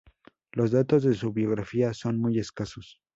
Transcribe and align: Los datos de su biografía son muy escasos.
Los 0.51 0.71
datos 0.71 1.03
de 1.03 1.13
su 1.13 1.31
biografía 1.31 1.93
son 1.93 2.17
muy 2.19 2.39
escasos. 2.39 2.99